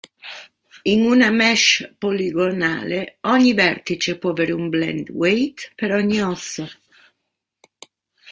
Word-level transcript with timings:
In 0.93 1.01
una 1.09 1.29
mesh 1.29 1.93
poligonale, 1.99 3.17
ogni 3.35 3.53
vertice 3.53 4.17
può 4.17 4.31
avere 4.31 4.51
un 4.51 4.67
blend 4.69 5.11
weight 5.11 5.73
per 5.75 5.91
ogni 5.91 6.19
osso. 6.23 6.67